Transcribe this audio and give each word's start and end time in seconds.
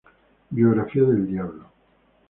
Biografía 0.49 1.03
del 1.03 1.27
Diablo". 1.27 1.65